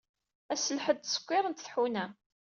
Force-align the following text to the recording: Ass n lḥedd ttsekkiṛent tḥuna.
Ass 0.53 0.65
n 0.69 0.75
lḥedd 0.77 0.99
ttsekkiṛent 1.01 1.63
tḥuna. 1.65 2.05